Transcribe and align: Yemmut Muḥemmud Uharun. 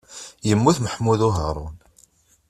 Yemmut 0.47 0.77
Muḥemmud 0.83 1.21
Uharun. 1.27 1.75